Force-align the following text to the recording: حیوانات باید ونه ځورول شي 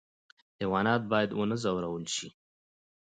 حیوانات 0.59 1.01
باید 1.11 1.31
ونه 1.33 1.57
ځورول 1.63 2.05
شي 2.15 2.27